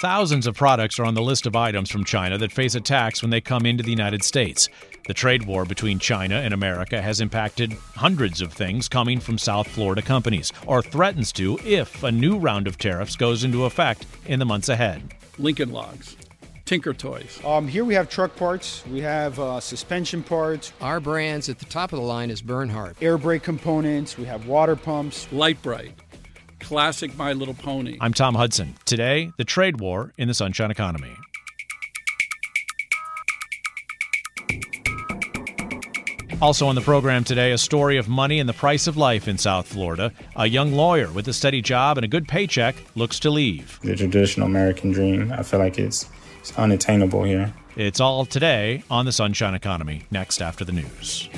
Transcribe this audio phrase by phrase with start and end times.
[0.00, 3.20] Thousands of products are on the list of items from China that face a tax
[3.20, 4.66] when they come into the United States.
[5.06, 9.68] The trade war between China and America has impacted hundreds of things coming from South
[9.68, 14.38] Florida companies, or threatens to if a new round of tariffs goes into effect in
[14.38, 15.02] the months ahead.
[15.38, 16.16] Lincoln Logs,
[16.64, 17.38] Tinker Toys.
[17.44, 21.66] Um, here we have truck parts, we have uh, suspension parts, Our brands at the
[21.66, 22.96] top of the line is Bernhardt.
[23.02, 25.30] air brake components, we have water pumps.
[25.30, 25.92] Lite-Brite,
[26.60, 27.96] classic My Little Pony.
[28.00, 28.74] I'm Tom Hudson.
[28.84, 31.10] Today, the trade war in the sunshine economy.
[36.42, 39.36] Also on the program today, a story of money and the price of life in
[39.36, 40.10] South Florida.
[40.36, 43.78] A young lawyer with a steady job and a good paycheck looks to leave.
[43.82, 45.32] the traditional American dream.
[45.32, 47.52] I feel like it's, it's unattainable here.
[47.76, 51.28] It's all today on the Sunshine Economy, next after the news.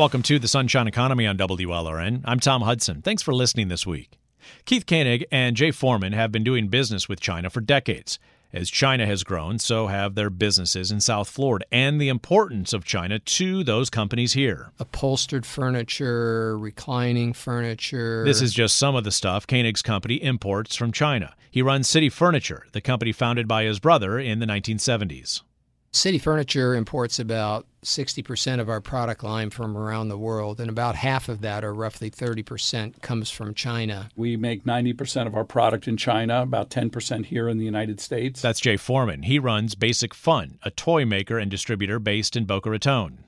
[0.00, 2.22] Welcome to the Sunshine Economy on WLRN.
[2.24, 3.02] I'm Tom Hudson.
[3.02, 4.18] Thanks for listening this week.
[4.64, 8.18] Keith Koenig and Jay Foreman have been doing business with China for decades.
[8.50, 12.82] As China has grown, so have their businesses in South Florida and the importance of
[12.86, 14.72] China to those companies here.
[14.78, 18.24] Upholstered furniture, reclining furniture.
[18.24, 21.34] This is just some of the stuff Koenig's company imports from China.
[21.50, 25.42] He runs City Furniture, the company founded by his brother in the 1970s.
[25.92, 30.94] City Furniture imports about 60% of our product line from around the world, and about
[30.94, 34.08] half of that, or roughly 30%, comes from China.
[34.14, 38.40] We make 90% of our product in China, about 10% here in the United States.
[38.40, 39.24] That's Jay Foreman.
[39.24, 43.24] He runs Basic Fun, a toy maker and distributor based in Boca Raton.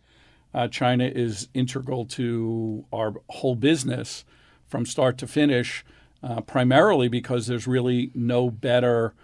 [0.55, 4.25] Uh, China is integral to our whole business
[4.69, 5.85] from start to finish,
[6.23, 9.15] uh, primarily because there's really no better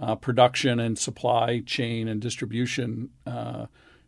[0.00, 3.66] uh, production and supply chain and distribution uh,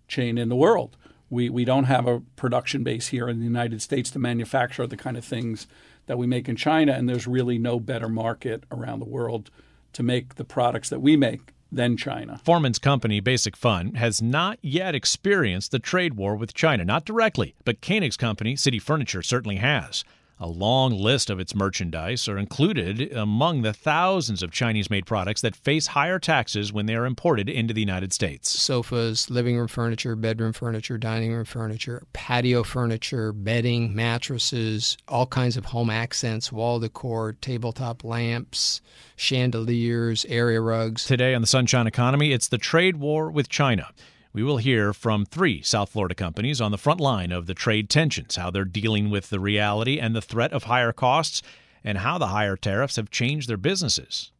[0.08, 0.96] chain in the world.
[1.28, 4.96] We, we don't have a production base here in the United States to manufacture the
[4.96, 5.66] kind of things
[6.06, 9.50] that we make in China, and there's really no better market around the world
[9.92, 12.40] to make the products that we make than China.
[12.42, 17.54] Foreman's company, Basic Fun, has not yet experienced the trade war with China, not directly,
[17.64, 20.04] but Koenig's company, City Furniture, certainly has.
[20.42, 25.42] A long list of its merchandise are included among the thousands of Chinese made products
[25.42, 28.48] that face higher taxes when they are imported into the United States.
[28.48, 35.58] Sofas, living room furniture, bedroom furniture, dining room furniture, patio furniture, bedding, mattresses, all kinds
[35.58, 38.80] of home accents, wall decor, tabletop lamps,
[39.16, 41.04] chandeliers, area rugs.
[41.04, 43.88] Today on the Sunshine Economy, it's the trade war with China.
[44.32, 47.90] We will hear from three South Florida companies on the front line of the trade
[47.90, 51.42] tensions, how they're dealing with the reality and the threat of higher costs,
[51.82, 54.30] and how the higher tariffs have changed their businesses.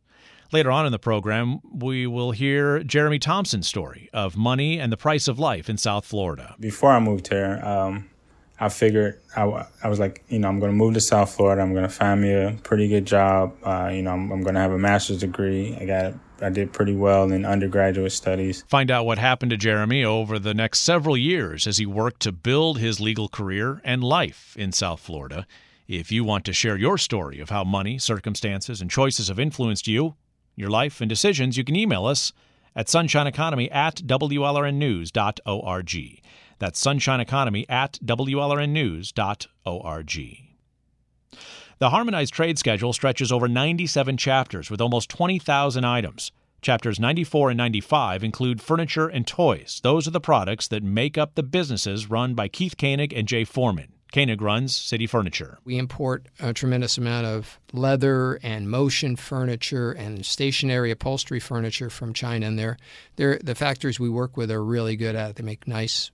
[0.53, 4.97] Later on in the program, we will hear Jeremy Thompson's story of money and the
[4.97, 6.55] price of life in South Florida.
[6.61, 8.11] Before I moved here, um,
[8.61, 9.45] I figured I,
[9.89, 11.63] was like, you know, I'm going to move to South Florida.
[11.63, 13.57] I'm going to find me a pretty good job.
[13.65, 15.77] Uh, you know, I'm, I'm going to have a master's degree.
[15.81, 18.65] I got I did pretty well in undergraduate studies.
[18.69, 22.33] Find out what happened to Jeremy over the next several years as he worked to
[22.33, 25.47] build his legal career and life in South Florida.
[25.89, 29.89] If you want to share your story of how money, circumstances, and choices have influenced
[29.89, 30.15] you,
[30.55, 32.33] your life, and decisions, you can email us
[32.77, 36.21] at sunshineeconomy at WLRNnews.org.
[36.59, 40.37] That's sunshineeconomy at WLRNnews.org.
[41.81, 46.31] The Harmonized Trade Schedule stretches over 97 chapters with almost 20,000 items.
[46.61, 49.81] Chapters 94 and 95 include furniture and toys.
[49.83, 53.45] Those are the products that make up the businesses run by Keith Koenig and Jay
[53.45, 53.95] Foreman.
[54.13, 55.59] Koenig runs City Furniture.
[55.65, 62.13] We import a tremendous amount of leather and motion furniture and stationary upholstery furniture from
[62.13, 62.77] China, and they're,
[63.17, 65.37] they're, the factories we work with are really good at it.
[65.37, 66.11] They make nice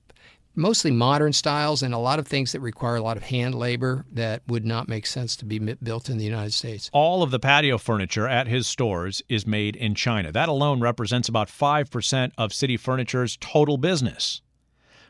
[0.57, 4.05] mostly modern styles and a lot of things that require a lot of hand labor
[4.13, 6.91] that would not make sense to be built in the United States.
[6.93, 10.33] All of the patio furniture at his stores is made in China.
[10.33, 14.41] That alone represents about 5% of City Furniture's total business.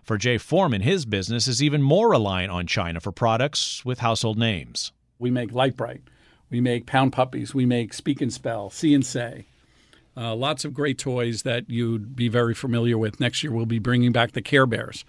[0.02, 4.38] For Jay Foreman, his business is even more reliant on China for products with household
[4.38, 4.92] names.
[5.18, 6.02] We make Lite-Brite,
[6.50, 9.46] we make Pound Puppies, we make Speak and Spell, See and Say.
[10.16, 13.20] Uh, lots of great toys that you'd be very familiar with.
[13.20, 15.04] Next year, we'll be bringing back the Care Bears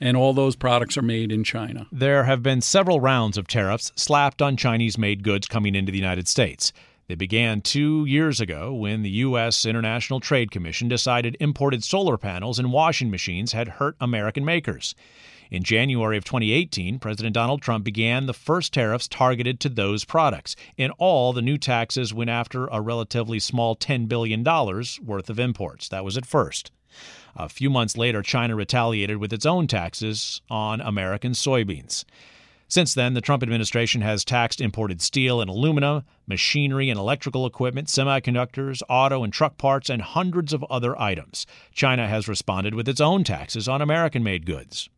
[0.00, 1.86] and all those products are made in China.
[1.92, 5.98] There have been several rounds of tariffs slapped on Chinese made goods coming into the
[5.98, 6.72] United States.
[7.08, 9.64] They began two years ago when the U.S.
[9.64, 14.94] International Trade Commission decided imported solar panels and washing machines had hurt American makers.
[15.50, 20.54] In January of 2018, President Donald Trump began the first tariffs targeted to those products.
[20.76, 25.88] In all, the new taxes went after a relatively small $10 billion worth of imports.
[25.88, 26.70] That was at first.
[27.36, 32.04] A few months later, China retaliated with its own taxes on American soybeans.
[32.70, 37.88] Since then, the Trump administration has taxed imported steel and aluminum, machinery and electrical equipment,
[37.88, 41.46] semiconductors, auto and truck parts, and hundreds of other items.
[41.72, 44.90] China has responded with its own taxes on American made goods.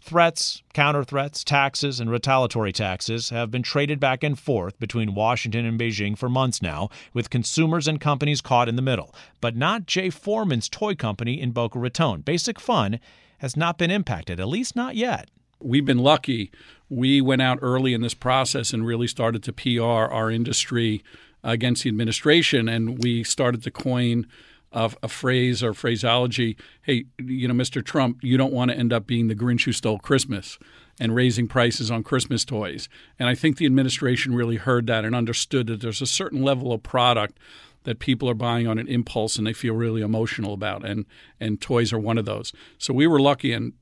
[0.00, 5.66] Threats, counter threats, taxes, and retaliatory taxes have been traded back and forth between Washington
[5.66, 9.14] and Beijing for months now, with consumers and companies caught in the middle.
[9.40, 12.20] But not Jay Foreman's toy company in Boca Raton.
[12.20, 13.00] Basic Fun
[13.38, 15.28] has not been impacted, at least not yet.
[15.60, 16.52] We've been lucky.
[16.88, 21.02] We went out early in this process and really started to PR our industry
[21.42, 24.26] against the administration, and we started to coin
[24.72, 26.56] a, a phrase or phraseology.
[26.82, 27.84] Hey, you know, Mr.
[27.84, 30.58] Trump, you don't want to end up being the Grinch who stole Christmas
[31.00, 32.88] and raising prices on Christmas toys.
[33.18, 36.72] And I think the administration really heard that and understood that there's a certain level
[36.72, 37.38] of product
[37.84, 41.06] that people are buying on an impulse and they feel really emotional about and
[41.40, 42.52] and toys are one of those.
[42.76, 43.72] So we were lucky and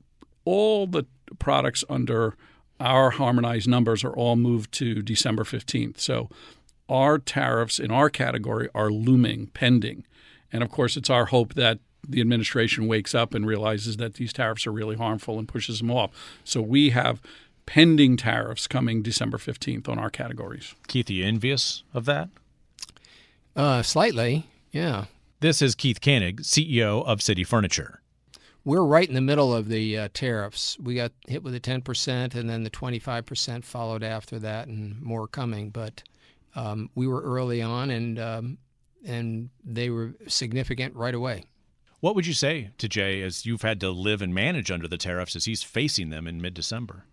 [0.45, 1.05] all the
[1.39, 2.37] products under
[2.79, 5.99] our harmonized numbers are all moved to December 15th.
[5.99, 6.29] So
[6.87, 10.05] our tariffs in our category are looming, pending.
[10.51, 14.31] And of course, it's our hope that the administration wakes up and realizes that these
[14.31, 16.11] tariffs are really harmful and pushes them off.
[16.43, 17.21] So we have
[17.65, 20.73] pending tariffs coming December 15th on our categories.
[20.87, 22.29] Keith, are you envious of that?
[23.55, 25.05] Uh, slightly, yeah.
[25.39, 28.01] This is Keith Koenig, CEO of City Furniture
[28.67, 30.77] we're right in the middle of the uh, tariffs.
[30.77, 35.25] We got hit with the 10%, and then the 25% followed after that, and more
[35.25, 35.69] coming.
[35.69, 36.03] But
[36.53, 38.57] um, we were early on, and um,
[39.05, 41.43] and they were significant right away.
[41.99, 44.97] What would you say to Jay as you've had to live and manage under the
[44.97, 47.05] tariffs as he's facing them in mid-December?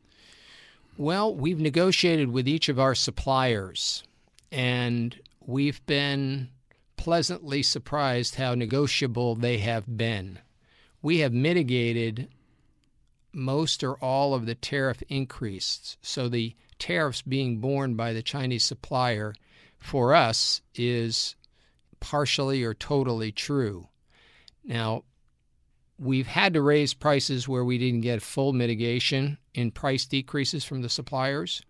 [0.96, 4.04] Well, we've negotiated with each of our suppliers,
[4.52, 6.50] and we've been
[6.96, 10.38] pleasantly surprised how negotiable they have been
[11.04, 12.28] we have mitigated
[13.30, 15.98] most or all of the tariff increases.
[16.00, 19.34] So the tariffs being borne by the Chinese supplier
[19.78, 21.36] for us is
[22.04, 23.88] partially or totally true.
[24.62, 25.04] Now,
[25.98, 30.82] we've had to raise prices where we didn't get full mitigation in price decreases from
[30.82, 31.62] the suppliers.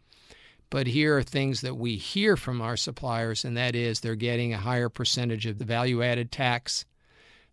[0.70, 4.52] But here are things that we hear from our suppliers, and that is they're getting
[4.52, 6.84] a higher percentage of the value added tax,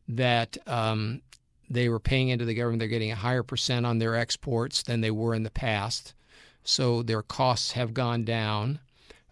[0.07, 1.21] that um,
[1.69, 2.79] they were paying into the government.
[2.79, 6.15] They're getting a higher percent on their exports than they were in the past.
[6.63, 8.79] So their costs have gone down.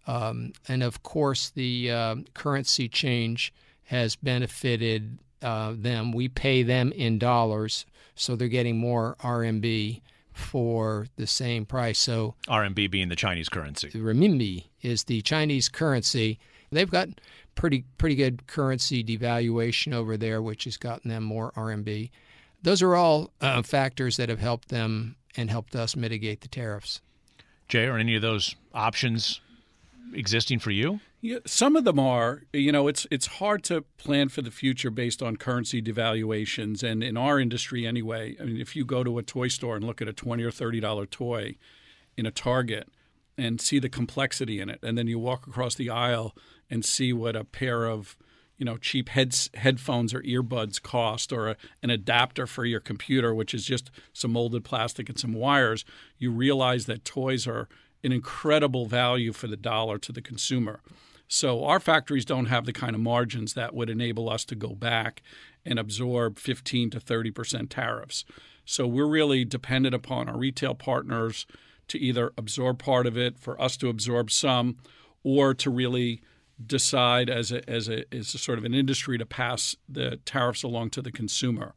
[0.09, 3.53] Um, and of course, the uh, currency change
[3.83, 6.11] has benefited uh, them.
[6.11, 7.85] We pay them in dollars,
[8.15, 10.01] so they're getting more RMB
[10.33, 11.99] for the same price.
[11.99, 13.89] So RMB being the Chinese currency.
[13.89, 16.39] The renminbi is the Chinese currency.
[16.71, 17.09] They've got
[17.53, 22.09] pretty pretty good currency devaluation over there, which has gotten them more RMB.
[22.63, 26.99] Those are all uh, factors that have helped them and helped us mitigate the tariffs.
[27.67, 29.39] Jay, are any of those options
[30.13, 30.99] existing for you?
[31.21, 32.43] Yeah, some of them are.
[32.53, 37.03] You know, it's it's hard to plan for the future based on currency devaluations, and
[37.03, 38.35] in our industry anyway.
[38.39, 40.51] I mean, if you go to a toy store and look at a twenty or
[40.51, 41.57] thirty dollar toy
[42.15, 42.89] in a Target
[43.37, 46.35] and see the complexity in it, and then you walk across the aisle
[46.69, 48.17] and see what a pair of
[48.59, 53.33] you know cheap heads headphones or earbuds cost or a, an adapter for your computer
[53.33, 55.85] which is just some molded plastic and some wires
[56.17, 57.69] you realize that toys are
[58.03, 60.81] an incredible value for the dollar to the consumer
[61.27, 64.69] so our factories don't have the kind of margins that would enable us to go
[64.69, 65.21] back
[65.65, 68.25] and absorb 15 to 30 percent tariffs
[68.65, 71.45] so we're really dependent upon our retail partners
[71.87, 74.77] to either absorb part of it for us to absorb some
[75.23, 76.21] or to really
[76.65, 80.63] decide as a, as a, as a sort of an industry to pass the tariffs
[80.63, 81.73] along to the consumer.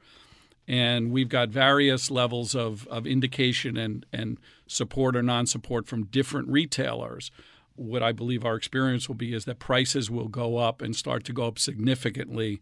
[0.69, 4.39] And we've got various levels of, of indication and, and
[4.73, 7.31] support or non support from different retailers.
[7.75, 11.25] What I believe our experience will be is that prices will go up and start
[11.25, 12.61] to go up significantly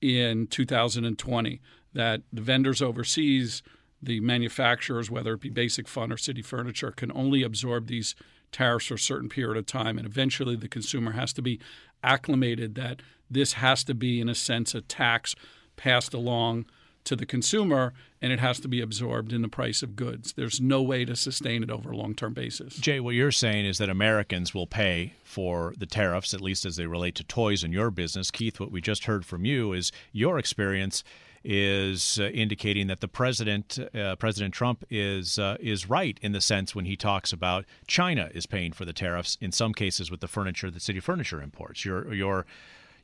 [0.00, 1.60] in 2020.
[1.94, 3.62] That the vendors overseas,
[4.02, 8.14] the manufacturers, whether it be Basic Fun or City Furniture, can only absorb these
[8.50, 9.98] tariffs for a certain period of time.
[9.98, 11.60] And eventually the consumer has to be
[12.02, 15.34] acclimated that this has to be, in a sense, a tax
[15.76, 16.66] passed along
[17.04, 20.32] to the consumer and it has to be absorbed in the price of goods.
[20.34, 22.76] There's no way to sustain it over a long term basis.
[22.76, 26.76] Jay, what you're saying is that Americans will pay for the tariffs, at least as
[26.76, 28.30] they relate to toys in your business.
[28.30, 31.02] Keith, what we just heard from you is your experience
[31.44, 36.40] is uh, indicating that the president, uh, President Trump, is uh, is right in the
[36.40, 40.20] sense when he talks about China is paying for the tariffs in some cases with
[40.20, 41.84] the furniture that City Furniture imports.
[41.84, 42.46] Your your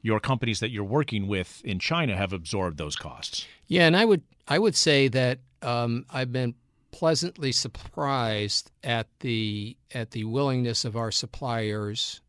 [0.03, 3.47] your companies that you're working with in China have absorbed those costs.
[3.67, 6.55] Yeah, and I would I would say that um, I've been
[6.91, 12.21] pleasantly surprised at the at the willingness of our suppliers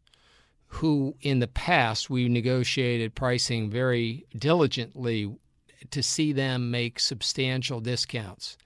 [0.67, 5.33] who in the past we negotiated pricing very diligently
[5.91, 8.57] to see them make substantial discounts.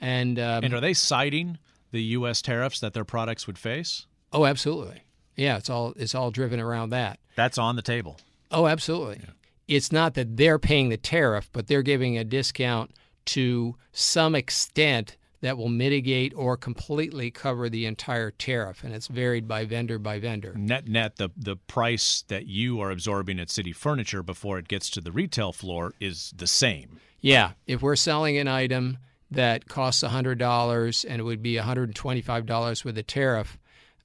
[0.00, 1.58] And um, and are they citing
[1.90, 2.42] the U.S.
[2.42, 4.06] tariffs that their products would face?
[4.32, 5.02] Oh, absolutely.
[5.36, 7.18] Yeah, it's all it's all driven around that.
[7.36, 8.18] That's on the table.
[8.52, 9.20] Oh, absolutely.
[9.20, 9.30] Yeah.
[9.76, 12.92] It's not that they're paying the tariff, but they're giving a discount
[13.26, 19.48] to some extent that will mitigate or completely cover the entire tariff, and it's varied
[19.48, 20.54] by vendor by vendor.
[20.56, 24.88] Net net, the the price that you are absorbing at City Furniture before it gets
[24.90, 27.00] to the retail floor is the same.
[27.20, 28.98] Yeah, if we're selling an item
[29.30, 32.96] that costs hundred dollars and it would be one hundred and twenty five dollars with
[32.96, 33.58] a tariff.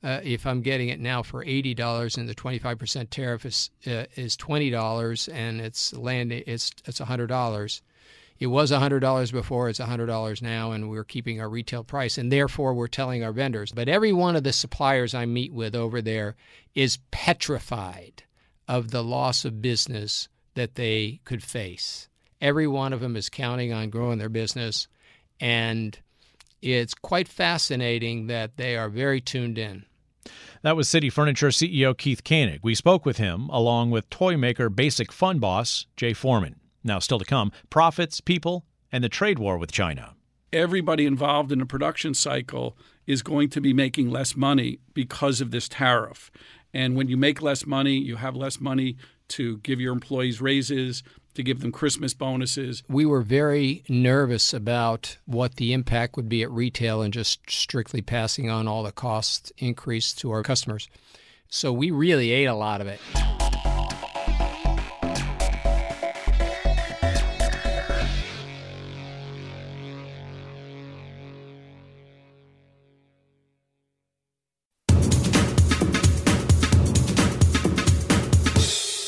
[0.04, 3.46] Uh, if I'm getting it now for eighty dollars and the twenty five percent tariff
[3.46, 7.82] is uh, is twenty dollars and it's land it's it's hundred dollars,
[8.40, 12.18] it was $100 before, it's $100 now, and we're keeping our retail price.
[12.18, 13.72] And therefore, we're telling our vendors.
[13.72, 16.36] But every one of the suppliers I meet with over there
[16.76, 18.24] is petrified
[18.68, 22.10] of the loss of business that they could face.
[22.40, 24.88] Every one of them is counting on growing their business.
[25.40, 25.98] And
[26.62, 29.86] it's quite fascinating that they are very tuned in.
[30.68, 32.60] That was City Furniture CEO Keith Koenig.
[32.62, 36.60] We spoke with him along with toy maker Basic Fun boss Jay Foreman.
[36.84, 40.16] Now, still to come profits, people, and the trade war with China.
[40.52, 45.52] Everybody involved in the production cycle is going to be making less money because of
[45.52, 46.30] this tariff.
[46.74, 48.98] And when you make less money, you have less money
[49.30, 51.02] to give your employees raises,
[51.38, 52.82] to give them Christmas bonuses.
[52.90, 58.02] We were very nervous about what the impact would be at retail and just strictly
[58.02, 60.90] passing on all the cost increase to our customers.
[61.48, 63.00] So we really ate a lot of it.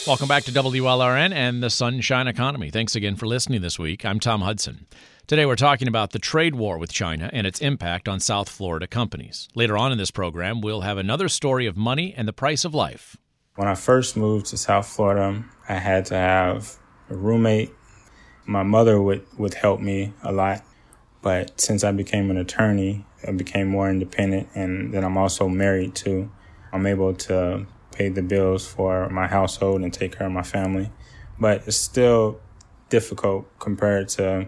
[0.10, 2.72] Welcome back to WLRN and the Sunshine Economy.
[2.72, 4.04] Thanks again for listening this week.
[4.04, 4.88] I'm Tom Hudson.
[5.28, 8.88] Today we're talking about the trade war with China and its impact on South Florida
[8.88, 9.50] companies.
[9.54, 12.74] Later on in this program, we'll have another story of money and the price of
[12.74, 13.18] life.
[13.54, 16.78] When I first moved to South Florida, I had to have
[17.12, 17.70] a roommate.
[18.48, 20.64] My mother would, would help me a lot,
[21.22, 25.94] but since I became an attorney, I became more independent, and then I'm also married
[25.94, 26.32] too.
[26.74, 27.68] I'm able to
[28.00, 30.90] pay the bills for my household and take care of my family.
[31.38, 32.40] But it's still
[32.88, 34.48] difficult compared to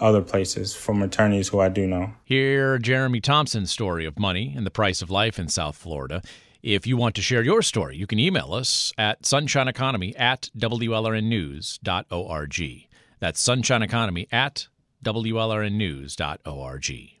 [0.00, 2.14] other places from attorneys who I do know.
[2.24, 6.22] Hear Jeremy Thompson's story of money and the price of life in South Florida.
[6.60, 12.88] If you want to share your story, you can email us at sunshineeconomy at WLRNnews.org.
[13.20, 14.66] That's sunshineeconomy at
[15.04, 17.17] WLRNnews.org.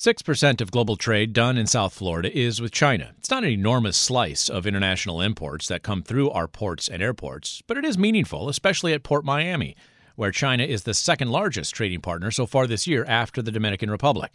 [0.00, 3.10] 6% of global trade done in South Florida is with China.
[3.18, 7.62] It's not an enormous slice of international imports that come through our ports and airports,
[7.66, 9.76] but it is meaningful, especially at Port Miami,
[10.16, 13.90] where China is the second largest trading partner so far this year after the Dominican
[13.90, 14.32] Republic.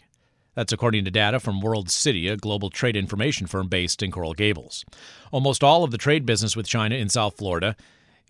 [0.54, 4.36] That's according to data from World City, a global trade information firm based in Coral
[4.36, 4.86] Gables.
[5.32, 7.76] Almost all of the trade business with China in South Florida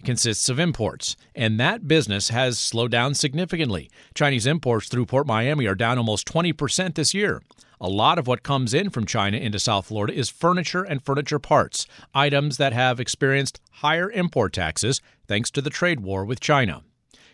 [0.04, 3.90] consists of imports, and that business has slowed down significantly.
[4.14, 7.42] Chinese imports through Port Miami are down almost 20% this year.
[7.82, 11.40] A lot of what comes in from China into South Florida is furniture and furniture
[11.40, 16.84] parts, items that have experienced higher import taxes thanks to the trade war with China.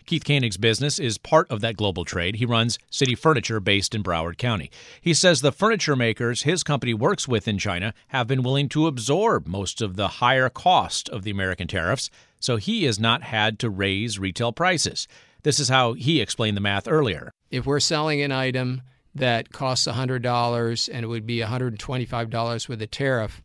[0.05, 2.35] Keith Koenig's business is part of that global trade.
[2.35, 4.71] He runs City Furniture based in Broward County.
[4.99, 8.87] He says the furniture makers his company works with in China have been willing to
[8.87, 12.09] absorb most of the higher cost of the American tariffs
[12.41, 15.07] so he has not had to raise retail prices.
[15.43, 17.31] This is how he explained the math earlier.
[17.49, 18.81] If we're selling an item
[19.15, 23.41] that costs $100 and it would be $125 with a tariff,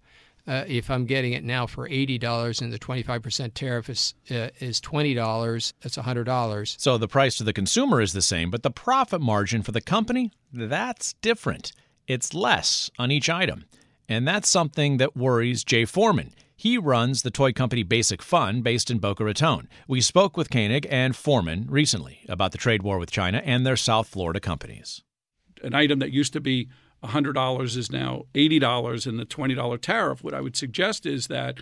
[0.46, 4.80] uh, if I'm getting it now for $80 and the 25% tariff is, uh, is
[4.80, 6.80] $20, that's $100.
[6.80, 9.80] So the price to the consumer is the same, but the profit margin for the
[9.80, 11.72] company, that's different.
[12.06, 13.64] It's less on each item.
[14.08, 16.32] And that's something that worries Jay Foreman.
[16.58, 19.68] He runs the toy company Basic Fun based in Boca Raton.
[19.86, 23.76] We spoke with Koenig and Foreman recently about the trade war with China and their
[23.76, 25.02] South Florida companies.
[25.62, 26.70] An item that used to be
[27.04, 30.24] $100 is now $80 and the $20 tariff.
[30.24, 31.58] What I would suggest is that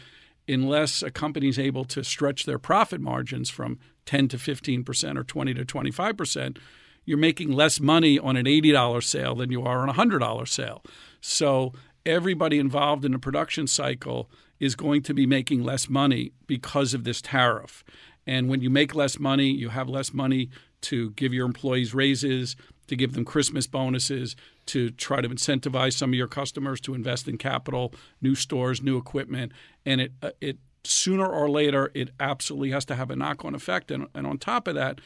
[0.47, 5.25] unless a company is able to stretch their profit margins from 10 to 15% or
[5.25, 6.59] 20 to 25%,
[7.05, 10.85] you're making less money on an $80 sale than you are on a $100 sale.
[11.21, 11.73] So
[12.07, 14.31] everybody involved in the production cycle
[14.61, 17.85] is going to be making less money because of this tariff.
[18.27, 20.51] And when you make less money, you have less money
[20.83, 22.57] to give your employees raises,
[22.87, 27.29] to give them Christmas bonuses, to try to incentivize some of your customers to invest
[27.29, 29.53] in capital, new stores, new equipment,
[29.85, 33.91] and it uh, it sooner or later it absolutely has to have a knock-on effect.
[33.91, 35.01] And, and on top of that,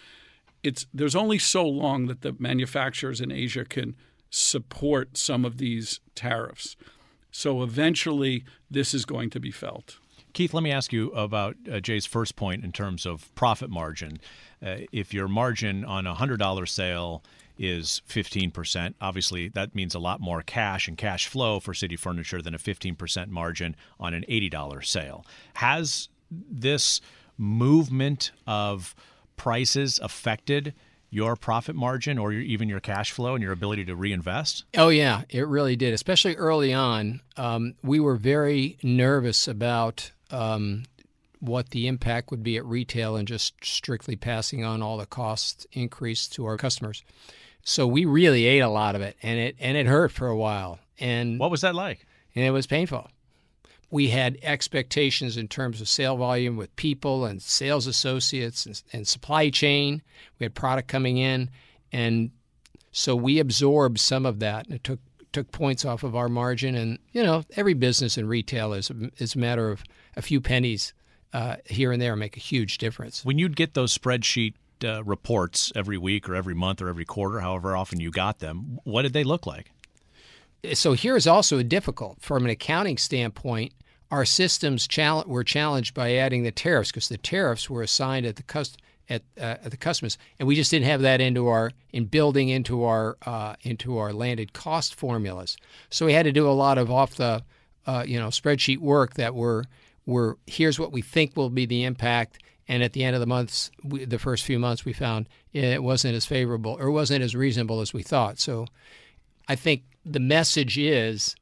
[0.62, 3.94] it's there's only so long that the manufacturers in Asia can
[4.30, 6.76] support some of these tariffs.
[7.38, 9.98] So eventually, this is going to be felt.
[10.32, 14.18] Keith, let me ask you about uh, Jay's first point in terms of profit margin.
[14.60, 17.22] Uh, if your margin on a $100 sale
[17.56, 22.42] is 15%, obviously that means a lot more cash and cash flow for City Furniture
[22.42, 25.24] than a 15% margin on an $80 sale.
[25.54, 27.00] Has this
[27.36, 28.96] movement of
[29.36, 30.74] prices affected
[31.10, 34.64] your profit margin or your, even your cash flow and your ability to reinvest?
[34.76, 35.94] Oh, yeah, it really did.
[35.94, 40.84] Especially early on, um, we were very nervous about um,
[41.40, 45.66] what the impact would be at retail and just strictly passing on all the cost
[45.72, 47.04] increase to our customers.
[47.62, 50.36] So we really ate a lot of it, and it and it hurt for a
[50.36, 50.78] while.
[50.98, 52.06] And what was that like?
[52.34, 53.10] And it was painful.
[53.90, 59.08] We had expectations in terms of sale volume with people and sales associates and, and
[59.08, 60.02] supply chain.
[60.38, 61.50] We had product coming in,
[61.92, 62.30] and
[62.92, 65.00] so we absorbed some of that, and it took
[65.32, 66.74] took points off of our margin.
[66.74, 69.82] And you know, every business in retail is is a matter of
[70.16, 70.92] a few pennies
[71.32, 73.24] uh, here and there make a huge difference.
[73.24, 74.54] When you'd get those spreadsheet
[74.84, 78.78] uh, reports every week or every month or every quarter, however often you got them,
[78.84, 79.70] what did they look like?
[80.72, 83.72] So here is also a difficult from an accounting standpoint.
[84.10, 88.36] Our systems chal- were challenged by adding the tariffs because the tariffs were assigned at
[88.36, 91.72] the cust- at, uh, at the customers, and we just didn't have that into our
[91.92, 95.56] in building into our uh, into our landed cost formulas.
[95.90, 97.42] So we had to do a lot of off the
[97.86, 99.64] uh, you know spreadsheet work that were
[100.04, 102.38] were here's what we think will be the impact
[102.68, 105.82] and at the end of the months, we, the first few months, we found it
[105.82, 108.38] wasn't as favorable or wasn't as reasonable as we thought.
[108.38, 108.66] So
[109.48, 111.34] I think the message is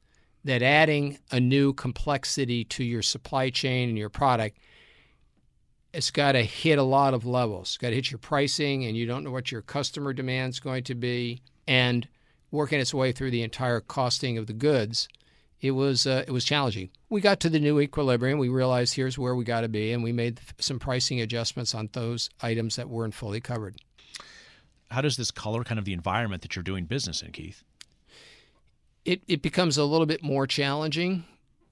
[0.43, 4.57] that adding a new complexity to your supply chain and your product,
[5.93, 7.69] it's got to hit a lot of levels.
[7.69, 10.59] It's got to hit your pricing, and you don't know what your customer demand is
[10.59, 12.07] going to be, and
[12.51, 15.07] working its way through the entire costing of the goods
[15.59, 16.89] it was uh, it was challenging.
[17.09, 18.37] We got to the new equilibrium.
[18.37, 21.89] We realized here's where we got to be, and we made some pricing adjustments on
[21.93, 23.77] those items that weren't fully covered.
[24.91, 27.63] How does this color kind of the environment that you're doing business in, Keith?
[29.07, 31.23] It it becomes a little bit more challenging.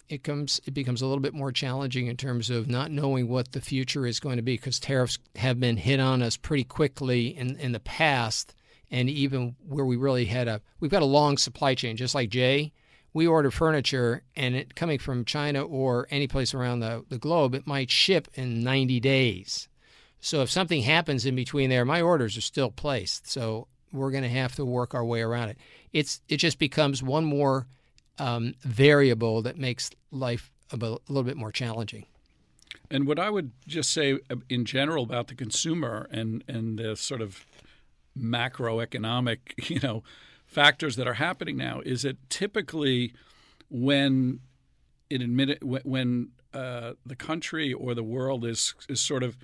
[0.08, 3.52] It comes it becomes a little bit more challenging in terms of not knowing what
[3.52, 7.28] the future is going to be because tariffs have been hit on us pretty quickly
[7.28, 8.56] in in the past,
[8.90, 12.30] and even where we really had a we've got a long supply chain, just like
[12.30, 12.72] Jay
[13.16, 17.56] we order furniture and it coming from China or any place around the, the globe,
[17.56, 19.70] it might ship in 90 days.
[20.20, 23.32] So if something happens in between there, my orders are still placed.
[23.32, 25.58] So we're going to have to work our way around it.
[25.94, 27.68] It's it just becomes one more
[28.20, 32.06] um, variable that makes life a, little bit more challenging.
[32.92, 36.96] And what I would just say uh, in general about the consumer and and the
[36.96, 37.46] sort of
[38.18, 40.04] macroeconomic, you know,
[40.46, 43.14] factors that are happening now is that typically
[43.70, 44.40] when
[45.10, 49.38] it admitted when uh, the country or the world is is sort of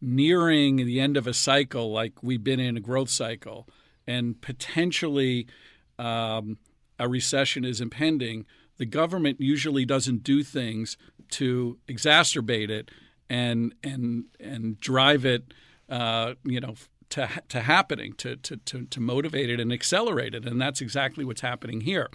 [0.00, 3.66] nearing the end of a cycle, like we've been in a growth cycle,
[4.06, 5.46] and potentially
[5.98, 6.58] um,
[6.98, 8.46] a recession is impending,
[8.78, 10.96] the government usually doesn't do things
[11.30, 12.90] to exacerbate it
[13.30, 15.54] and and and drive it,
[15.88, 16.74] uh, you know,
[17.10, 20.44] to, to happening, to, to, to, to motivate it and accelerate it.
[20.44, 22.08] And that's exactly what's happening here.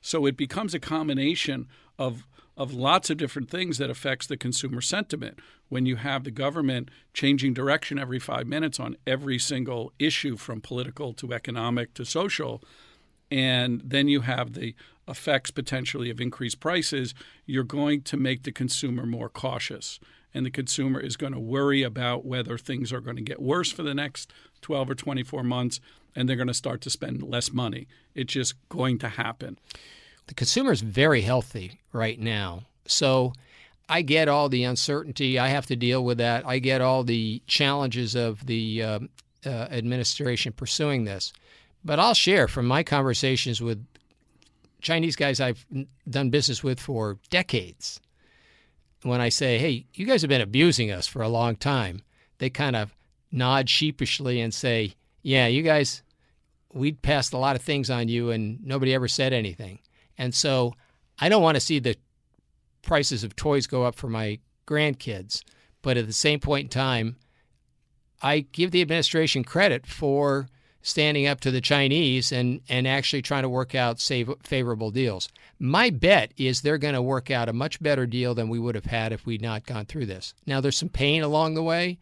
[0.00, 4.80] So it becomes a combination of of lots of different things that affects the consumer
[4.80, 5.38] sentiment
[5.68, 10.60] when you have the government changing direction every 5 minutes on every single issue from
[10.60, 12.62] political to economic to social
[13.30, 14.74] and then you have the
[15.08, 17.14] effects potentially of increased prices
[17.44, 20.00] you're going to make the consumer more cautious
[20.36, 23.72] and the consumer is going to worry about whether things are going to get worse
[23.72, 25.80] for the next 12 or 24 months
[26.14, 27.86] and they're going to start to spend less money.
[28.14, 29.58] It's just going to happen.
[30.26, 32.62] The consumer is very healthy right now.
[32.86, 33.32] So
[33.88, 35.38] I get all the uncertainty.
[35.38, 36.46] I have to deal with that.
[36.46, 38.98] I get all the challenges of the uh,
[39.44, 41.32] uh, administration pursuing this.
[41.84, 43.84] But I'll share from my conversations with
[44.80, 45.64] Chinese guys I've
[46.08, 48.00] done business with for decades
[49.02, 52.02] when I say, "Hey, you guys have been abusing us for a long time,"
[52.38, 52.94] they kind of
[53.30, 56.02] nod sheepishly and say, "Yeah, you guys,
[56.72, 59.78] we passed a lot of things on you, and nobody ever said anything."
[60.18, 60.74] And so,
[61.18, 61.96] I don't want to see the
[62.82, 65.42] prices of toys go up for my grandkids,
[65.82, 67.16] but at the same point in time,
[68.22, 70.48] I give the administration credit for
[70.82, 75.28] standing up to the Chinese and, and actually trying to work out save, favorable deals.
[75.58, 78.76] My bet is they're going to work out a much better deal than we would
[78.76, 80.32] have had if we'd not gone through this.
[80.46, 81.98] Now, there's some pain along the way,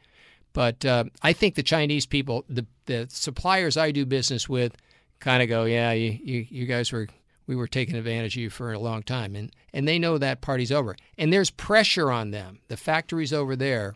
[0.53, 4.77] but uh, I think the Chinese people, the, the suppliers I do business with,
[5.19, 7.09] kind of go, yeah, you, you, you guys were
[7.47, 10.41] we were taking advantage of you for a long time and and they know that
[10.41, 13.95] party's over and there's pressure on them the factories over there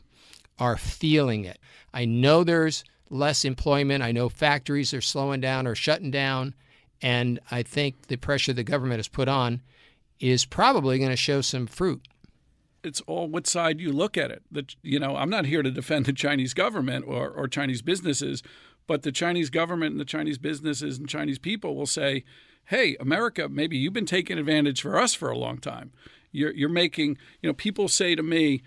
[0.59, 1.59] are feeling it
[1.93, 4.03] i know there's less employment.
[4.03, 6.55] I know factories are slowing down or shutting down.
[7.01, 9.63] And I think the pressure the government has put on
[10.21, 12.07] is probably going to show some fruit.
[12.83, 14.43] It's all what side you look at it.
[14.51, 18.43] That you know, I'm not here to defend the Chinese government or, or Chinese businesses,
[18.87, 22.25] but the Chinese government and the Chinese businesses and Chinese people will say,
[22.69, 25.93] "Hey, America, maybe you've been taking advantage for us for a long time.
[26.33, 28.63] You're, you're making, you know, people say to me,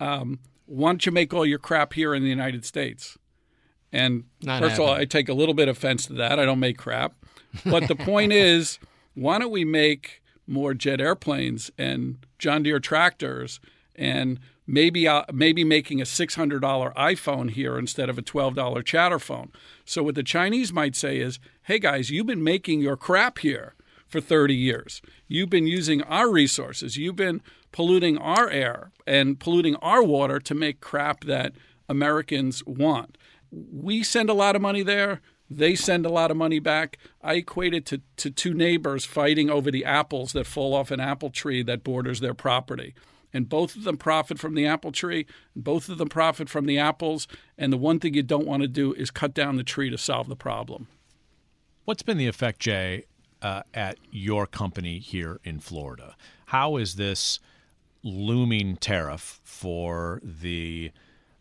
[0.00, 3.16] um, why don't you make all your crap here in the United States?"
[3.92, 4.88] And Not first happening.
[4.88, 6.38] of all, I take a little bit of offense to that.
[6.40, 7.14] I don't make crap.
[7.64, 8.78] But the point is,
[9.14, 13.60] why don't we make more jet airplanes and John Deere tractors
[13.94, 16.60] and maybe uh, maybe making a $600
[16.94, 19.50] iPhone here instead of a $12 chatter phone.
[19.84, 23.74] So what the Chinese might say is, "Hey guys, you've been making your crap here
[24.06, 25.02] for 30 years.
[25.28, 26.96] You've been using our resources.
[26.96, 27.40] You've been
[27.72, 31.52] polluting our air and polluting our water to make crap that
[31.88, 33.18] Americans want."
[33.72, 35.20] we send a lot of money there.
[35.50, 36.98] They send a lot of money back.
[37.22, 41.00] I equate it to, to two neighbors fighting over the apples that fall off an
[41.00, 42.94] apple tree that borders their property.
[43.34, 46.64] And both of them profit from the apple tree, and both of them profit from
[46.64, 47.28] the apples.
[47.58, 49.98] And the one thing you don't want to do is cut down the tree to
[49.98, 50.88] solve the problem.
[51.84, 53.04] What's been the effect, Jay,
[53.42, 56.16] uh, at your company here in Florida?
[56.46, 57.40] How is this
[58.02, 60.92] looming tariff for the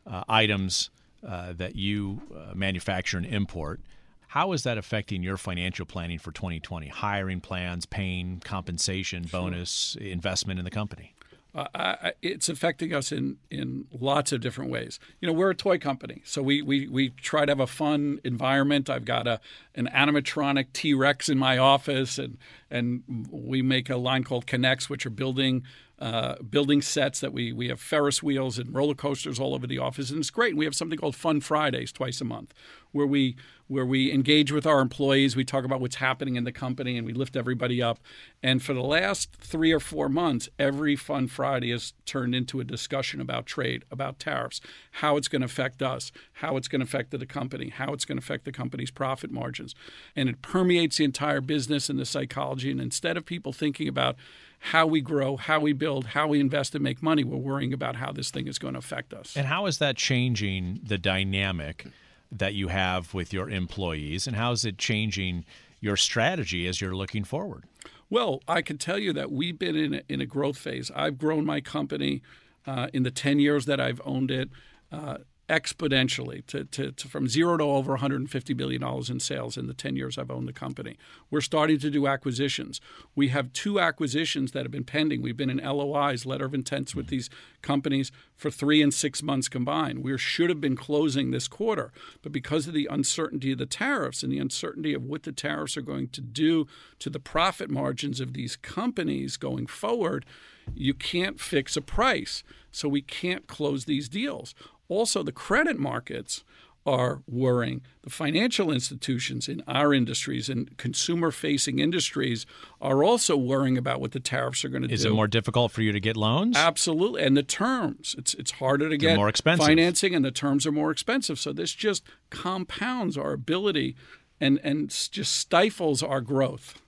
[0.07, 0.89] uh, items
[1.27, 3.79] uh, that you uh, manufacture and import.
[4.27, 6.87] How is that affecting your financial planning for 2020?
[6.87, 11.13] Hiring plans, paying, compensation, bonus, investment in the company?
[11.55, 14.99] Uh, I, it's affecting us in, in lots of different ways.
[15.21, 18.19] You know, we're a toy company, so we, we, we try to have a fun
[18.23, 18.89] environment.
[18.89, 19.39] I've got a
[19.75, 22.37] an animatronic T Rex in my office, and
[22.71, 25.63] and we make a line called K'NEX, which are building
[26.03, 29.79] uh, building sets that we we have Ferris wheels and roller coasters all over the
[29.79, 30.57] office, and it's great.
[30.57, 32.53] We have something called Fun Fridays twice a month,
[32.91, 33.37] where we
[33.67, 35.37] where we engage with our employees.
[35.37, 37.99] We talk about what's happening in the company, and we lift everybody up.
[38.43, 42.65] And for the last three or four months, every Fun Friday has turned into a
[42.65, 44.59] discussion about trade, about tariffs,
[44.91, 48.03] how it's going to affect us, how it's going to affect the company, how it's
[48.03, 49.73] going to affect the company's profit margins,
[50.17, 52.71] and it permeates the entire business and the psychology.
[52.71, 54.17] And instead of people thinking about
[54.63, 57.25] how we grow, how we build, how we invest and make money.
[57.25, 59.35] We're worrying about how this thing is going to affect us.
[59.35, 61.85] And how is that changing the dynamic
[62.31, 65.43] that you have with your employees, and how is it changing
[65.81, 67.65] your strategy as you're looking forward?
[68.09, 70.89] Well, I can tell you that we've been in a, in a growth phase.
[70.95, 72.21] I've grown my company
[72.65, 74.49] uh, in the 10 years that I've owned it.
[74.93, 75.17] Uh,
[75.49, 79.73] exponentially to, to, to, from zero to over 150 billion dollars in sales in the
[79.73, 80.97] 10 years I've owned the company.
[81.29, 82.79] We're starting to do acquisitions.
[83.13, 85.21] We have two acquisitions that have been pending.
[85.21, 87.29] We've been in LOIs, letter of intents, with these
[87.61, 90.01] companies for three and six months combined.
[90.03, 94.23] We should have been closing this quarter, but because of the uncertainty of the tariffs
[94.23, 96.67] and the uncertainty of what the tariffs are going to do
[96.99, 100.25] to the profit margins of these companies going forward,
[100.73, 102.43] you can't fix a price.
[102.71, 104.55] So we can't close these deals.
[104.89, 106.43] Also, the credit markets
[106.85, 107.81] are worrying.
[108.01, 112.45] The financial institutions in our industries and consumer facing industries
[112.81, 114.93] are also worrying about what the tariffs are going to do.
[114.93, 116.57] Is it more difficult for you to get loans?
[116.57, 117.23] Absolutely.
[117.23, 119.65] And the terms, it's it's harder to They're get more expensive.
[119.65, 121.39] financing and the terms are more expensive.
[121.39, 123.95] So this just compounds our ability
[124.41, 126.81] and and just stifles our growth.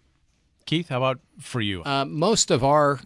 [0.66, 1.84] Keith, how about for you?
[1.84, 3.00] Uh, most of our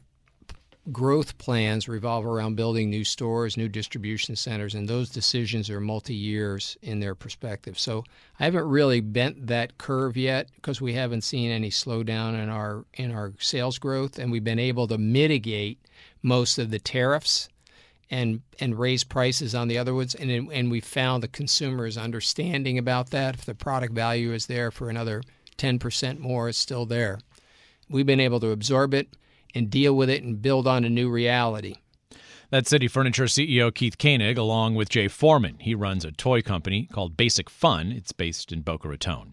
[0.91, 6.13] growth plans revolve around building new stores, new distribution centers, and those decisions are multi
[6.13, 7.77] years in their perspective.
[7.77, 8.03] So
[8.39, 12.85] I haven't really bent that curve yet because we haven't seen any slowdown in our
[12.93, 15.79] in our sales growth, and we've been able to mitigate
[16.21, 17.49] most of the tariffs
[18.09, 21.97] and and raise prices on the other ones and and we found the consumer is
[21.97, 23.35] understanding about that.
[23.35, 25.21] If the product value is there for another
[25.57, 27.19] 10% more it's still there.
[27.89, 29.09] We've been able to absorb it
[29.55, 31.75] and deal with it and build on a new reality
[32.49, 35.57] That's City Furniture CEO Keith Koenig, along with Jay Foreman.
[35.59, 37.91] He runs a toy company called Basic Fun.
[37.91, 39.31] It's based in Boca Raton.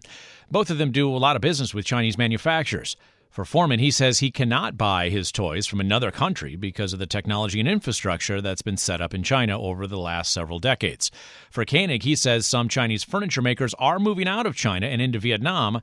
[0.51, 2.95] Both of them do a lot of business with Chinese manufacturers.
[3.37, 7.05] For Foreman, he says he cannot buy his toys from another country because of the
[7.05, 11.11] technology and infrastructure that's been set up in China over the last several decades.
[11.51, 15.19] For Koenig, he says some Chinese furniture makers are moving out of China and into
[15.19, 15.81] Vietnam.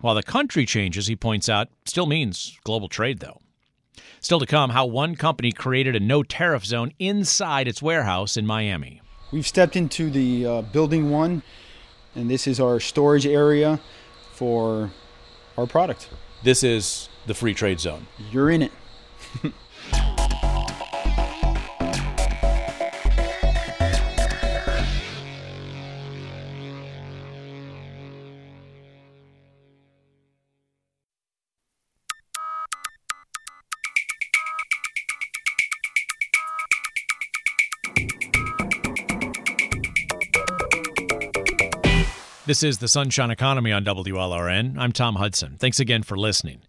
[0.00, 3.40] While the country changes, he points out, still means global trade, though.
[4.20, 8.46] Still to come, how one company created a no tariff zone inside its warehouse in
[8.46, 9.00] Miami.
[9.32, 11.42] We've stepped into the uh, building one,
[12.14, 13.80] and this is our storage area
[14.32, 14.90] for
[15.56, 16.08] our product.
[16.42, 18.06] This is the free trade zone.
[18.30, 18.72] You're in it.
[42.50, 44.76] This is the Sunshine Economy on WLRN.
[44.76, 45.56] I'm Tom Hudson.
[45.60, 46.62] Thanks again for listening.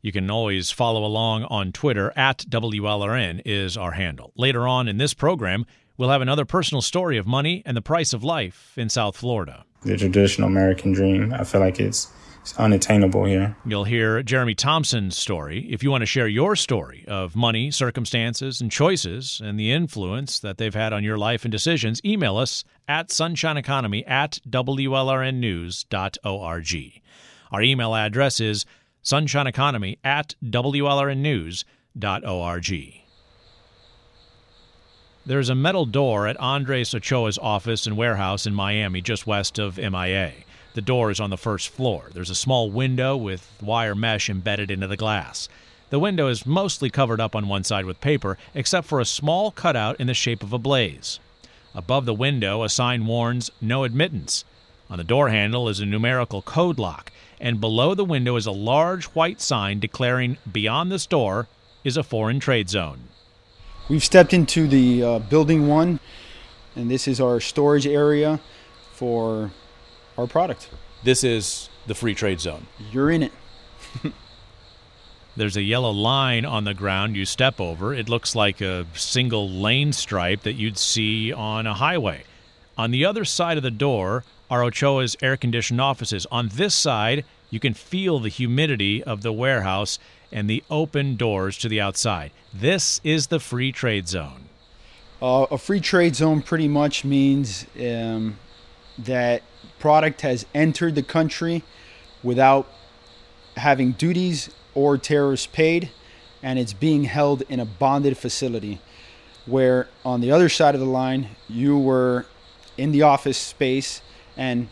[0.00, 4.32] You can always follow along on Twitter at WLRN is our handle.
[4.34, 5.66] Later on in this program,
[5.98, 9.66] we'll have another personal story of money and the price of life in South Florida.
[9.82, 12.10] The traditional American dream, I feel like it's
[12.46, 13.56] it's unattainable here.
[13.64, 15.66] You'll hear Jeremy Thompson's story.
[15.68, 20.38] If you want to share your story of money, circumstances, and choices and the influence
[20.38, 27.02] that they've had on your life and decisions, email us at sunshineeconomy at WLRNnews.org.
[27.50, 28.64] Our email address is
[29.02, 33.02] sunshineeconomy at WLRNnews.org.
[35.26, 39.78] There's a metal door at Andres Ochoa's office and warehouse in Miami, just west of
[39.78, 40.32] MIA.
[40.76, 42.10] The door is on the first floor.
[42.12, 45.48] There's a small window with wire mesh embedded into the glass.
[45.88, 49.50] The window is mostly covered up on one side with paper, except for a small
[49.50, 51.18] cutout in the shape of a blaze.
[51.74, 54.44] Above the window, a sign warns no admittance.
[54.90, 57.10] On the door handle is a numerical code lock,
[57.40, 61.48] and below the window is a large white sign declaring beyond this door
[61.84, 63.04] is a foreign trade zone.
[63.88, 66.00] We've stepped into the uh, building one,
[66.74, 68.40] and this is our storage area
[68.92, 69.52] for
[70.18, 70.70] our product.
[71.02, 72.66] This is the free trade zone.
[72.90, 73.32] You're in it.
[75.36, 77.92] There's a yellow line on the ground you step over.
[77.92, 82.24] It looks like a single lane stripe that you'd see on a highway.
[82.78, 86.26] On the other side of the door are Ochoa's air conditioned offices.
[86.30, 89.98] On this side, you can feel the humidity of the warehouse
[90.32, 92.30] and the open doors to the outside.
[92.52, 94.48] This is the free trade zone.
[95.20, 98.38] Uh, a free trade zone pretty much means um,
[98.98, 99.42] that
[99.78, 101.62] product has entered the country
[102.22, 102.66] without
[103.56, 105.90] having duties or tariffs paid,
[106.42, 108.80] and it's being held in a bonded facility.
[109.46, 112.26] Where on the other side of the line, you were
[112.76, 114.02] in the office space,
[114.36, 114.68] and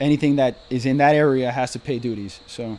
[0.00, 2.40] anything that is in that area has to pay duties.
[2.46, 2.78] So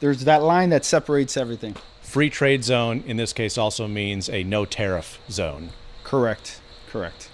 [0.00, 1.76] there's that line that separates everything.
[2.00, 5.70] Free trade zone in this case also means a no tariff zone.
[6.02, 6.60] Correct.
[6.88, 7.29] Correct.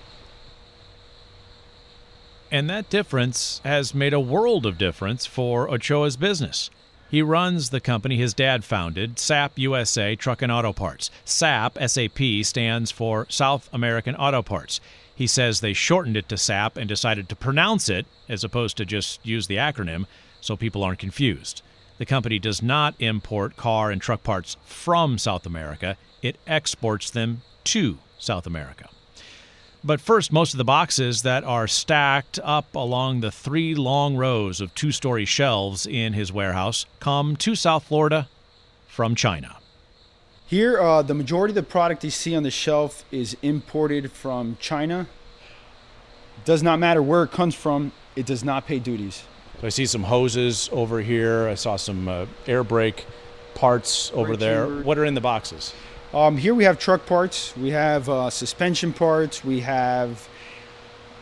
[2.50, 6.70] And that difference has made a world of difference for Ochoa's business.
[7.10, 11.10] He runs the company his dad founded, SAP USA Truck and Auto Parts.
[11.24, 14.80] SAP, SAP, stands for South American Auto Parts.
[15.14, 18.84] He says they shortened it to SAP and decided to pronounce it as opposed to
[18.84, 20.06] just use the acronym
[20.40, 21.62] so people aren't confused.
[21.98, 27.42] The company does not import car and truck parts from South America, it exports them
[27.64, 28.88] to South America.
[29.86, 34.60] But first, most of the boxes that are stacked up along the three long rows
[34.60, 38.28] of two story shelves in his warehouse come to South Florida
[38.88, 39.58] from China.
[40.44, 44.56] Here, uh, the majority of the product you see on the shelf is imported from
[44.60, 45.06] China.
[46.44, 49.22] Does not matter where it comes from, it does not pay duties.
[49.60, 51.46] So I see some hoses over here.
[51.48, 53.06] I saw some uh, air brake
[53.54, 54.66] parts over Right there.
[54.66, 54.82] here.
[54.82, 55.72] What are in the boxes?
[56.14, 60.28] Um, here we have truck parts, we have uh, suspension parts, we have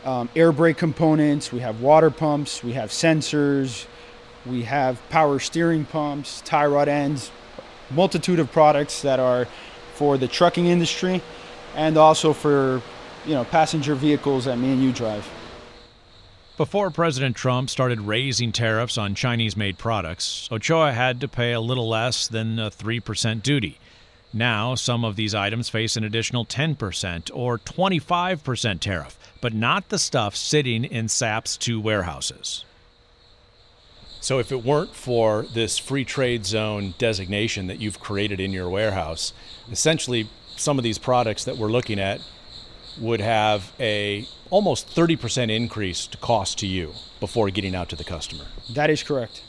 [0.03, 3.87] um, air brake components, we have water pumps, we have sensors,
[4.45, 7.31] we have power steering pumps, tie rod ends,
[7.89, 9.47] multitude of products that are
[9.95, 11.21] for the trucking industry
[11.75, 12.81] and also for
[13.25, 15.27] you know passenger vehicles that me and you drive.
[16.57, 21.59] Before President Trump started raising tariffs on Chinese made products, Ochoa had to pay a
[21.59, 23.77] little less than a 3% duty.
[24.35, 29.97] Now, some of these items face an additional 10% or 25% tariff, but not the
[29.97, 32.65] stuff sitting in SAP's two warehouses.
[34.19, 38.69] So, if it weren't for this free trade zone designation that you've created in your
[38.69, 39.31] warehouse,
[39.71, 42.19] essentially some of these products that we're looking at
[42.99, 48.03] would have a almost 30% increase to cost to you before getting out to the
[48.03, 48.45] customer.
[48.69, 49.43] That is correct.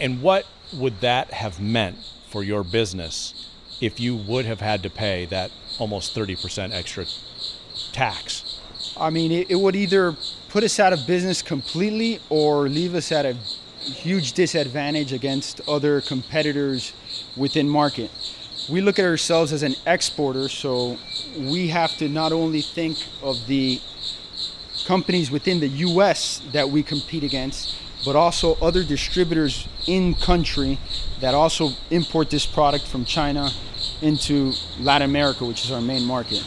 [0.00, 1.98] And what would that have meant
[2.30, 3.48] for your business
[3.80, 7.06] if you would have had to pay that almost 30% extra
[7.92, 8.60] tax?
[8.96, 10.16] I mean, it, it would either
[10.48, 13.34] put us out of business completely or leave us at a
[13.80, 16.92] huge disadvantage against other competitors
[17.36, 18.10] within market.
[18.68, 20.98] We look at ourselves as an exporter, so
[21.36, 23.80] we have to not only think of the
[24.84, 30.78] companies within the US that we compete against, but also other distributors in country
[31.20, 33.50] that also import this product from China
[34.02, 36.44] into Latin America, which is our main market.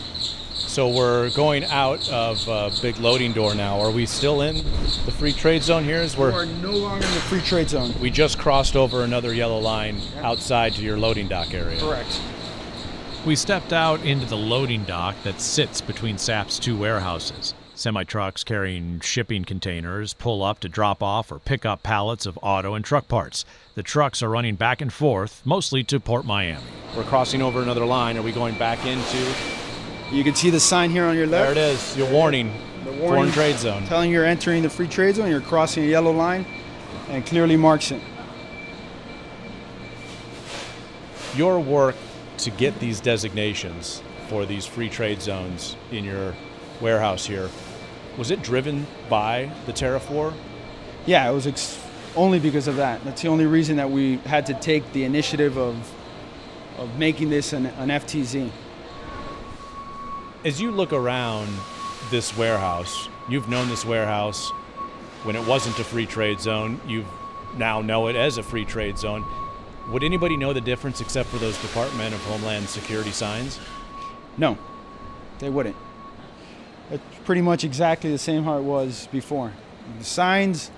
[0.53, 3.81] So we're going out of a big loading door now.
[3.81, 5.97] Are we still in the free trade zone here?
[5.97, 7.93] As we're, we're no longer in the free trade zone.
[7.99, 11.79] We just crossed over another yellow line outside to your loading dock area.
[11.79, 12.21] Correct.
[13.25, 17.53] We stepped out into the loading dock that sits between SAP's two warehouses.
[17.81, 22.37] Semi trucks carrying shipping containers pull up to drop off or pick up pallets of
[22.43, 23.43] auto and truck parts.
[23.73, 26.61] The trucks are running back and forth, mostly to Port Miami.
[26.95, 28.19] We're crossing over another line.
[28.19, 29.17] Are we going back into
[30.11, 31.55] you can see the sign here on your left.
[31.55, 31.97] There it is.
[31.97, 32.53] Your warning.
[32.83, 33.83] The warning foreign trade zone.
[33.87, 35.31] Telling you you're entering the free trade zone.
[35.31, 36.45] You're crossing a yellow line,
[37.09, 38.01] and clearly marks it.
[41.35, 41.95] Your work
[42.37, 46.35] to get these designations for these free trade zones in your
[46.79, 47.49] warehouse here
[48.21, 50.31] was it driven by the tariff war?
[51.07, 51.83] Yeah, it was ex-
[52.15, 53.03] only because of that.
[53.03, 55.91] That's the only reason that we had to take the initiative of
[56.77, 58.51] of making this an, an FTZ.
[60.45, 61.49] As you look around
[62.11, 64.51] this warehouse, you've known this warehouse
[65.23, 66.79] when it wasn't a free trade zone.
[66.85, 67.07] You
[67.57, 69.25] now know it as a free trade zone.
[69.89, 73.59] Would anybody know the difference except for those Department of Homeland Security signs?
[74.37, 74.59] No,
[75.39, 75.75] they wouldn't.
[76.91, 79.53] It's pretty much exactly the same how it was before.
[79.97, 80.69] The signs,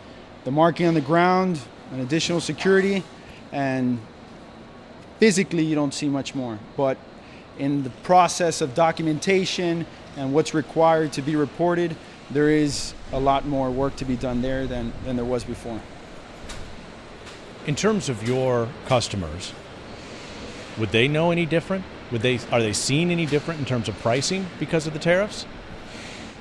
[0.43, 1.59] the marking on the ground,
[1.91, 3.03] an additional security,
[3.51, 3.99] and
[5.19, 6.59] physically you don't see much more.
[6.77, 6.99] But
[7.57, 11.95] in the process of documentation and what's required to be reported,
[12.29, 15.81] there is a lot more work to be done there than, than there was before.
[17.65, 19.53] In terms of your customers,
[20.77, 21.85] would they know any different?
[22.11, 25.45] Would they are they seeing any different in terms of pricing because of the tariffs?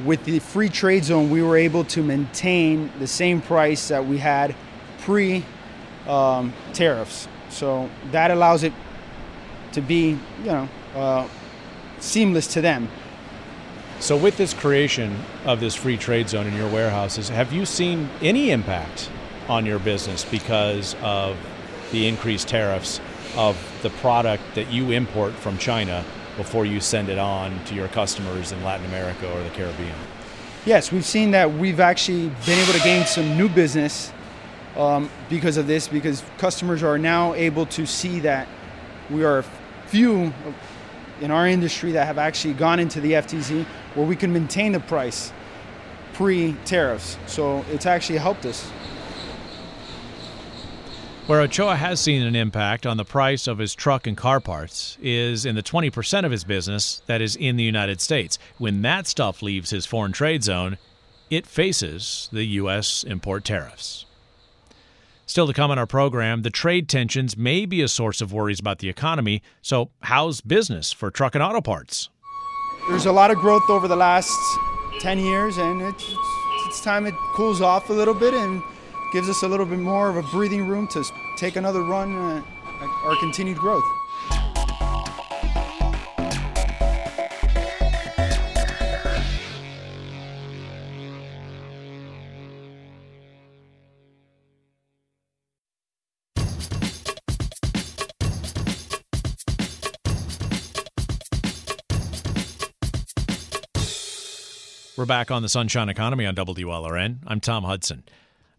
[0.05, 4.19] With the free trade zone, we were able to maintain the same price that we
[4.19, 4.55] had
[5.01, 5.45] pre
[6.07, 7.29] um, tariffs.
[7.51, 8.73] So that allows it
[9.73, 11.29] to be, you know, uh,
[12.01, 12.89] seamless to them.
[14.01, 18.11] So, with this creation of this free trade zone in your warehouses, have you seen
[18.21, 19.09] any impact
[19.49, 21.37] on your business because of
[21.93, 23.01] the increased tariffs
[23.37, 26.05] of the product that you import from China
[26.37, 29.95] before you send it on to your customers in Latin America or the Caribbean?
[30.65, 34.13] Yes, we've seen that we've actually been able to gain some new business
[34.77, 38.49] um, because of this, because customers are now able to see that
[39.11, 39.45] we are
[39.87, 40.33] few
[41.21, 43.65] in our industry that have actually gone into the FTZ
[43.95, 45.33] where we can maintain the price
[46.15, 47.19] pre tariffs.
[47.27, 48.71] So it's actually helped us.
[51.29, 54.99] Where Ochoa has seen an impact on the price of his truck and car parts
[55.01, 58.41] is in the 20% of his business that is in the United States.
[58.59, 60.79] When that stuff leaves his foreign trade zone,
[61.31, 63.05] it faces the U.S.
[63.05, 64.05] import tariffs.
[65.25, 68.59] Still to come on our program, the trade tensions may be a source of worries
[68.59, 69.43] about the economy.
[69.63, 72.09] So, how's business for truck and auto parts?
[72.89, 74.37] There's a lot of growth over the last
[74.99, 76.05] 10 years, and it's,
[76.67, 78.61] it's time it cools off a little bit and
[79.13, 81.05] gives us a little bit more of a breathing room to
[81.37, 82.43] take another run at
[83.05, 83.85] our continued growth.
[104.97, 107.19] We're back on the Sunshine Economy on WLRN.
[107.27, 108.05] I'm Tom Hudson.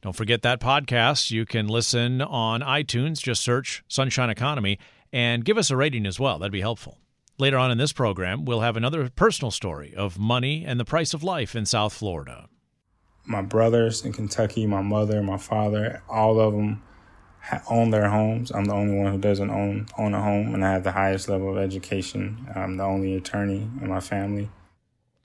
[0.04, 1.32] Don't forget that podcast.
[1.32, 3.22] You can listen on iTunes.
[3.22, 4.78] Just search Sunshine Economy
[5.14, 6.40] and give us a rating as well.
[6.40, 6.98] That'd be helpful.
[7.40, 11.14] Later on in this program, we'll have another personal story of money and the price
[11.14, 12.50] of life in South Florida.
[13.24, 16.84] My brothers in Kentucky, my mother, my father, all of them
[17.70, 18.52] own their homes.
[18.52, 21.30] I'm the only one who doesn't own own a home, and I have the highest
[21.30, 22.46] level of education.
[22.54, 24.50] I'm the only attorney in my family.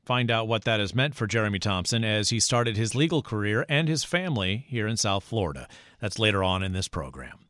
[0.09, 3.67] Find out what that has meant for Jeremy Thompson as he started his legal career
[3.69, 5.69] and his family here in South Florida.
[6.01, 7.41] That's later on in this program.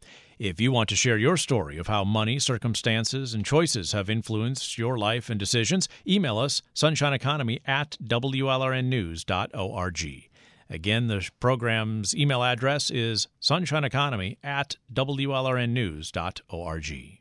[0.41, 4.77] If you want to share your story of how money, circumstances, and choices have influenced
[4.77, 10.31] your life and decisions, email us sunshineeconomy at WLRNnews.org.
[10.69, 17.19] Again, the program's email address is sunshineeconomy at WLRNnews.org.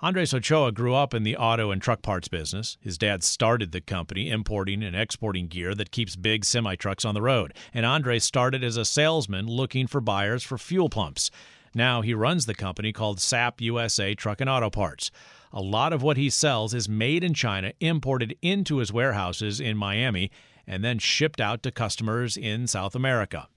[0.00, 2.76] Andres Ochoa grew up in the auto and truck parts business.
[2.80, 7.14] His dad started the company importing and exporting gear that keeps big semi trucks on
[7.14, 7.52] the road.
[7.74, 11.32] And Andres started as a salesman looking for buyers for fuel pumps.
[11.74, 15.10] Now he runs the company called SAP USA Truck and Auto Parts.
[15.52, 19.76] A lot of what he sells is made in China, imported into his warehouses in
[19.76, 20.30] Miami,
[20.64, 23.48] and then shipped out to customers in South America.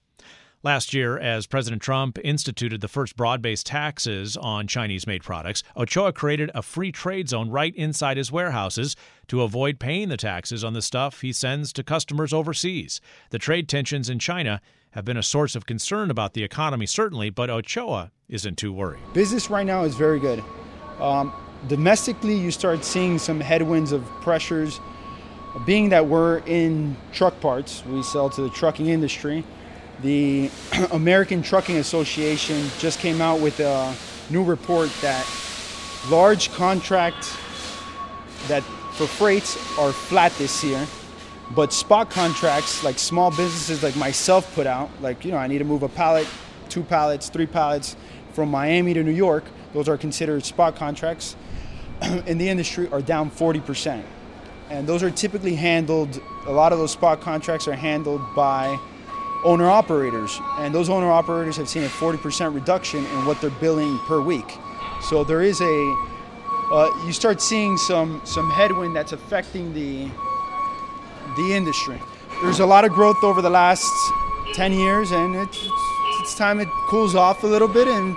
[0.64, 5.64] Last year, as President Trump instituted the first broad based taxes on Chinese made products,
[5.76, 8.94] Ochoa created a free trade zone right inside his warehouses
[9.26, 13.00] to avoid paying the taxes on the stuff he sends to customers overseas.
[13.30, 14.60] The trade tensions in China
[14.92, 19.00] have been a source of concern about the economy, certainly, but Ochoa isn't too worried.
[19.12, 20.44] Business right now is very good.
[21.00, 21.32] Um,
[21.66, 24.78] domestically, you start seeing some headwinds of pressures.
[25.66, 29.44] Being that we're in truck parts, we sell to the trucking industry.
[30.02, 30.50] The
[30.92, 33.94] American Trucking Association just came out with a
[34.30, 35.26] new report that
[36.10, 37.36] large contracts
[38.48, 38.62] that
[38.94, 40.86] for freights are flat this year
[41.54, 45.58] but spot contracts, like small businesses like myself put out, like, you know, I need
[45.58, 46.26] to move a pallet,
[46.68, 47.94] two pallets, three pallets
[48.32, 49.44] from Miami to New York.
[49.74, 51.36] Those are considered spot contracts
[52.26, 54.02] in the industry are down 40%.
[54.70, 58.78] And those are typically handled, a lot of those spot contracts are handled by
[59.44, 60.40] owner operators.
[60.58, 64.58] And those owner operators have seen a 40% reduction in what they're billing per week.
[65.08, 66.06] So there is a,
[66.72, 70.08] uh, you start seeing some, some headwind that's affecting the,
[71.36, 72.00] the industry.
[72.42, 73.90] There's a lot of growth over the last
[74.54, 75.68] 10 years, and it's,
[76.20, 78.16] it's time it cools off a little bit and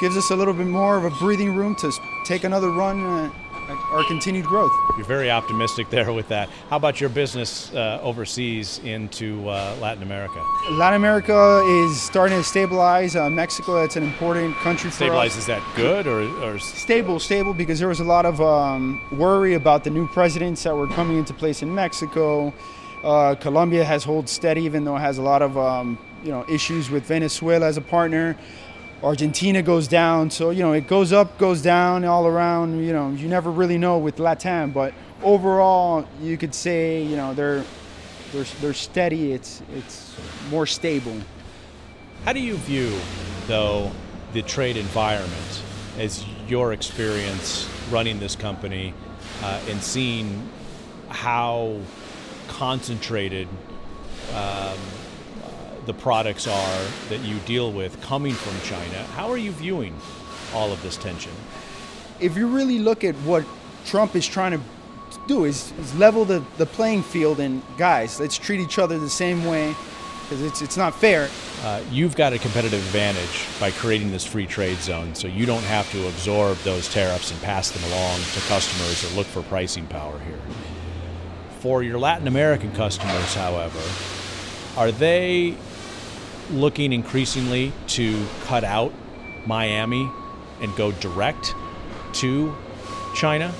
[0.00, 1.92] gives us a little bit more of a breathing room to
[2.24, 3.30] take another run uh,
[3.68, 4.72] our continued growth.
[4.96, 6.48] You're very optimistic there with that.
[6.70, 10.42] How about your business uh, overseas into uh, Latin America?
[10.72, 13.16] Latin America is starting to stabilize.
[13.16, 15.44] Uh, Mexico, that's an important country stabilize, for us.
[15.44, 19.00] Stabilize, is that good or, or, Stable, stable, because there was a lot of um,
[19.12, 22.52] worry about the new presidents that were coming into place in Mexico.
[23.04, 26.44] Uh, Colombia has held steady, even though it has a lot of um, you know
[26.48, 28.36] issues with Venezuela as a partner.
[29.06, 30.30] Argentina goes down.
[30.30, 32.84] So, you know, it goes up, goes down all around.
[32.84, 34.92] You know, you never really know with Latam, but
[35.22, 37.64] overall, you could say, you know, they're
[38.32, 39.32] they're, they're steady.
[39.32, 40.16] It's it's
[40.50, 41.16] more stable.
[42.24, 42.92] How do you view,
[43.46, 43.92] though,
[44.32, 45.62] the trade environment
[45.98, 48.92] as your experience running this company
[49.44, 50.48] uh, and seeing
[51.08, 51.78] how
[52.48, 53.46] concentrated
[54.34, 54.78] um,
[55.86, 59.02] the products are that you deal with coming from China.
[59.14, 59.96] How are you viewing
[60.52, 61.32] all of this tension?
[62.20, 63.44] If you really look at what
[63.84, 64.60] Trump is trying to
[65.28, 69.08] do is, is level the, the playing field and guys, let's treat each other the
[69.08, 69.74] same way
[70.22, 71.28] because it's, it's not fair.
[71.62, 75.62] Uh, you've got a competitive advantage by creating this free trade zone so you don't
[75.64, 79.86] have to absorb those tariffs and pass them along to customers or look for pricing
[79.86, 80.38] power here.
[81.60, 83.80] For your Latin American customers, however,
[84.76, 85.56] are they
[86.50, 88.92] looking increasingly to cut out
[89.46, 90.10] Miami
[90.60, 91.54] and go direct
[92.14, 92.54] to
[93.14, 93.52] China?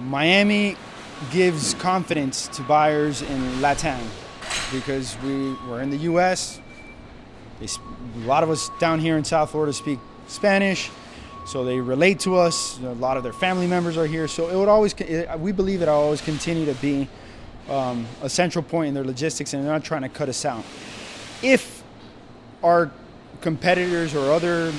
[0.00, 0.76] Miami
[1.30, 4.00] gives confidence to buyers in Latam
[4.72, 6.60] because we were in the U.S.
[7.62, 7.68] A
[8.20, 9.98] lot of us down here in South Florida speak
[10.28, 10.90] Spanish,
[11.46, 12.78] so they relate to us.
[12.78, 14.94] A lot of their family members are here, so it would always.
[15.38, 17.06] We believe it will always continue to be
[17.70, 20.64] um, a central point in their logistics and they're not trying to cut us out.
[21.42, 21.82] If
[22.62, 22.90] our
[23.40, 24.72] competitors or other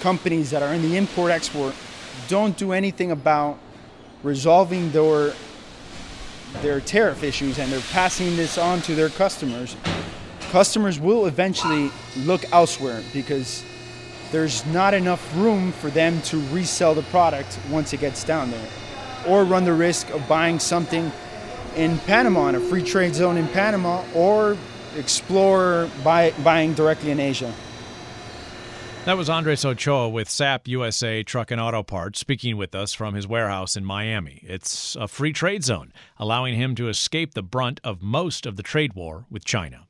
[0.00, 1.74] companies that are in the import export
[2.28, 3.58] don't do anything about
[4.22, 5.32] resolving their
[6.62, 9.76] their tariff issues and they're passing this on to their customers,
[10.50, 13.64] customers will eventually look elsewhere because
[14.32, 18.68] there's not enough room for them to resell the product once it gets down there
[19.28, 21.12] or run the risk of buying something
[21.80, 24.58] in Panama, in a free trade zone in Panama, or
[24.96, 27.52] explore buy, buying directly in Asia.
[29.06, 33.14] That was Andres Ochoa with SAP USA Truck and Auto Parts speaking with us from
[33.14, 34.42] his warehouse in Miami.
[34.42, 38.62] It's a free trade zone, allowing him to escape the brunt of most of the
[38.62, 39.86] trade war with China.